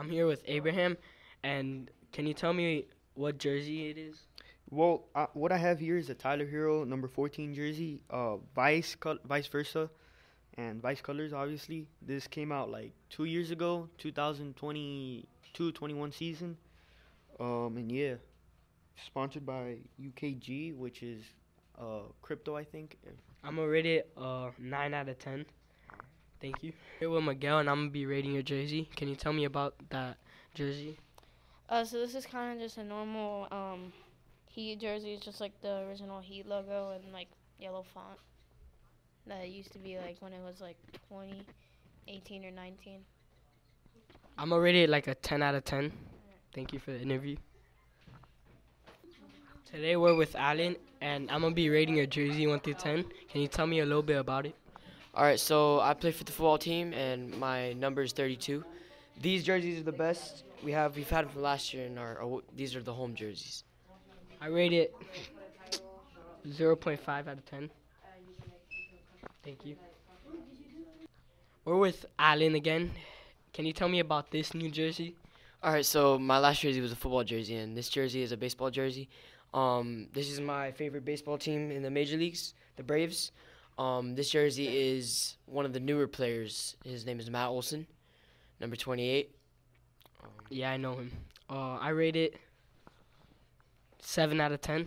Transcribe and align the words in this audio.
I'm 0.00 0.08
here 0.08 0.26
with 0.26 0.42
Abraham, 0.46 0.96
and 1.42 1.90
can 2.10 2.26
you 2.26 2.32
tell 2.32 2.54
me 2.54 2.86
what 3.12 3.36
jersey 3.36 3.90
it 3.90 3.98
is? 3.98 4.16
Well, 4.70 5.04
uh, 5.14 5.26
what 5.34 5.52
I 5.52 5.58
have 5.58 5.78
here 5.78 5.98
is 5.98 6.08
a 6.08 6.14
Tyler 6.14 6.46
Herro 6.46 6.86
number 6.86 7.06
14 7.06 7.54
jersey, 7.54 8.00
uh, 8.08 8.36
vice 8.54 8.94
col- 8.94 9.18
vice 9.26 9.46
versa, 9.48 9.90
and 10.56 10.80
vice 10.80 11.02
colors. 11.02 11.34
Obviously, 11.34 11.86
this 12.00 12.26
came 12.26 12.50
out 12.50 12.70
like 12.70 12.94
two 13.10 13.26
years 13.26 13.50
ago, 13.50 13.90
2022-21 13.98 16.14
season. 16.14 16.56
Um, 17.38 17.76
and 17.76 17.92
yeah, 17.92 18.14
sponsored 19.04 19.44
by 19.44 19.80
UKG, 20.00 20.74
which 20.76 21.02
is 21.02 21.22
uh 21.78 22.04
crypto, 22.22 22.56
I 22.56 22.64
think. 22.64 22.96
I'm 23.44 23.58
it 23.58 24.08
uh 24.16 24.48
nine 24.58 24.94
out 24.94 25.10
of 25.10 25.18
ten. 25.18 25.44
Thank 26.40 26.62
you. 26.62 26.72
Here 26.98 27.10
with 27.10 27.22
Miguel, 27.22 27.58
and 27.58 27.68
I'm 27.68 27.76
gonna 27.76 27.90
be 27.90 28.06
rating 28.06 28.32
your 28.32 28.42
jersey. 28.42 28.88
Can 28.96 29.08
you 29.08 29.14
tell 29.14 29.32
me 29.32 29.44
about 29.44 29.74
that 29.90 30.16
jersey? 30.54 30.98
Uh, 31.68 31.84
so 31.84 31.98
this 31.98 32.14
is 32.14 32.24
kind 32.24 32.54
of 32.54 32.58
just 32.58 32.78
a 32.78 32.84
normal 32.84 33.46
um, 33.52 33.92
Heat 34.46 34.80
jersey. 34.80 35.12
It's 35.12 35.24
just 35.24 35.40
like 35.40 35.52
the 35.60 35.86
original 35.86 36.18
Heat 36.20 36.46
logo 36.46 36.92
and 36.92 37.12
like 37.12 37.28
yellow 37.58 37.84
font 37.94 38.18
that 39.26 39.44
it 39.44 39.48
used 39.48 39.70
to 39.72 39.78
be 39.78 39.98
like 39.98 40.16
when 40.20 40.32
it 40.32 40.40
was 40.42 40.62
like 40.62 40.76
20, 41.08 41.42
18 42.08 42.44
or 42.46 42.50
19. 42.50 43.00
I'm 44.38 44.48
gonna 44.48 44.62
rate 44.62 44.76
it 44.76 44.88
like 44.88 45.08
a 45.08 45.14
10 45.14 45.42
out 45.42 45.54
of 45.54 45.64
10. 45.64 45.92
Thank 46.54 46.72
you 46.72 46.78
for 46.78 46.92
the 46.92 47.00
interview. 47.00 47.36
Today 49.70 49.94
we're 49.96 50.16
with 50.16 50.34
Alan, 50.34 50.74
and 51.02 51.30
I'm 51.30 51.42
gonna 51.42 51.54
be 51.54 51.68
rating 51.68 51.96
your 51.96 52.06
jersey 52.06 52.46
1 52.46 52.60
through 52.60 52.74
10. 52.74 53.04
Can 53.30 53.40
you 53.42 53.46
tell 53.46 53.66
me 53.66 53.80
a 53.80 53.84
little 53.84 54.02
bit 54.02 54.18
about 54.18 54.46
it? 54.46 54.54
All 55.12 55.24
right, 55.24 55.40
so 55.40 55.80
I 55.80 55.94
play 55.94 56.12
for 56.12 56.22
the 56.22 56.30
football 56.30 56.56
team, 56.56 56.92
and 56.92 57.36
my 57.36 57.72
number 57.72 58.02
is 58.02 58.12
32. 58.12 58.64
These 59.20 59.42
jerseys 59.42 59.80
are 59.80 59.82
the 59.82 59.92
best 59.92 60.44
we 60.62 60.70
have. 60.70 60.94
We've 60.94 61.10
had 61.10 61.24
them 61.24 61.32
from 61.32 61.42
last 61.42 61.74
year, 61.74 61.86
and 61.86 61.98
our, 61.98 62.22
our 62.22 62.42
these 62.56 62.76
are 62.76 62.82
the 62.82 62.94
home 62.94 63.16
jerseys. 63.16 63.64
I 64.40 64.46
rate 64.46 64.72
it 64.72 64.94
0.5 66.48 67.08
out 67.08 67.26
of 67.26 67.44
10. 67.44 67.70
Thank 69.42 69.66
you. 69.66 69.74
We're 71.64 71.76
with 71.76 72.06
Alan 72.16 72.54
again. 72.54 72.92
Can 73.52 73.66
you 73.66 73.72
tell 73.72 73.88
me 73.88 73.98
about 73.98 74.30
this 74.30 74.54
new 74.54 74.70
jersey? 74.70 75.16
All 75.62 75.72
right, 75.72 75.84
so 75.84 76.20
my 76.20 76.38
last 76.38 76.60
jersey 76.60 76.80
was 76.80 76.92
a 76.92 76.96
football 76.96 77.24
jersey, 77.24 77.56
and 77.56 77.76
this 77.76 77.88
jersey 77.88 78.22
is 78.22 78.30
a 78.30 78.36
baseball 78.36 78.70
jersey. 78.70 79.08
Um, 79.52 80.06
this 80.12 80.30
is 80.30 80.40
my 80.40 80.70
favorite 80.70 81.04
baseball 81.04 81.36
team 81.36 81.72
in 81.72 81.82
the 81.82 81.90
major 81.90 82.16
leagues, 82.16 82.54
the 82.76 82.84
Braves. 82.84 83.32
Um, 83.78 84.14
this 84.14 84.30
jersey 84.30 84.66
is 84.68 85.36
one 85.46 85.64
of 85.64 85.72
the 85.72 85.80
newer 85.80 86.06
players. 86.06 86.76
His 86.84 87.06
name 87.06 87.18
is 87.18 87.30
Matt 87.30 87.48
Olson, 87.48 87.86
number 88.60 88.76
28. 88.76 89.30
Um, 90.22 90.28
Yeah, 90.50 90.70
I 90.70 90.76
know 90.76 90.94
him. 90.94 91.12
Uh, 91.48 91.76
I 91.76 91.88
rate 91.90 92.16
it 92.16 92.36
7 94.00 94.40
out 94.40 94.52
of 94.52 94.60
10. 94.60 94.86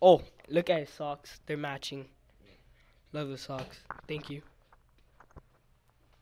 Oh, 0.00 0.22
look 0.48 0.70
at 0.70 0.80
his 0.80 0.90
socks. 0.90 1.40
They're 1.46 1.56
matching. 1.56 2.06
Love 3.12 3.28
the 3.28 3.38
socks. 3.38 3.78
Thank 4.06 4.30
you. 4.30 4.42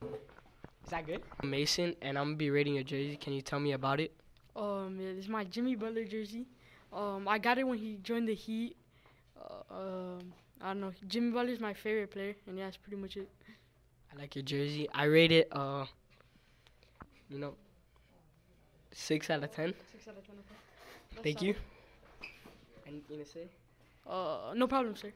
Is 0.02 0.90
that 0.90 1.06
good? 1.06 1.22
Mason, 1.42 1.96
and 2.02 2.18
I'm 2.18 2.24
going 2.26 2.34
to 2.34 2.38
be 2.38 2.50
rating 2.50 2.74
your 2.74 2.84
jersey. 2.84 3.16
Can 3.16 3.32
you 3.32 3.42
tell 3.42 3.58
me 3.58 3.72
about 3.72 4.00
it? 4.00 4.12
Um, 4.54 4.98
yeah, 5.00 5.12
this 5.12 5.24
is 5.24 5.28
my 5.28 5.44
Jimmy 5.44 5.74
Butler 5.74 6.04
jersey. 6.04 6.46
Um, 6.92 7.26
I 7.26 7.38
got 7.38 7.58
it 7.58 7.64
when 7.66 7.78
he 7.78 7.98
joined 8.02 8.28
the 8.28 8.34
Heat. 8.34 8.76
Uh, 9.36 9.74
um, 9.74 9.93
I 10.64 10.68
don't 10.68 10.80
know. 10.80 10.92
Jimmy 11.06 11.30
Butler 11.30 11.52
is 11.52 11.60
my 11.60 11.74
favorite 11.74 12.10
player, 12.10 12.34
and 12.46 12.56
yeah, 12.56 12.64
that's 12.64 12.78
pretty 12.78 12.96
much 12.96 13.18
it. 13.18 13.28
I 14.10 14.18
like 14.18 14.34
your 14.34 14.44
jersey. 14.44 14.88
I 14.94 15.04
rate 15.04 15.30
it, 15.30 15.48
uh, 15.52 15.84
you 17.28 17.38
know, 17.38 17.54
6 18.90 19.28
out 19.28 19.44
of 19.44 19.50
10. 19.52 19.74
Six 19.92 20.08
out 20.08 20.16
of 20.16 20.26
ten. 20.26 20.36
Thank 21.22 21.42
you. 21.42 21.54
Anything 22.86 23.18
to 23.18 23.26
say? 23.26 23.46
Uh, 24.06 24.54
no 24.56 24.66
problem, 24.66 24.96
sir. 24.96 25.12